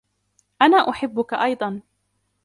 [0.61, 1.81] أنا أحبك أيضا.